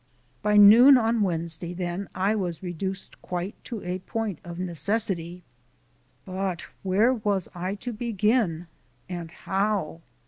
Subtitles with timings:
[0.41, 5.43] By noon on Wednesday, then, I was reduced quite to a point of necessity.
[6.25, 8.65] But where was I to begin,
[9.07, 10.01] and how?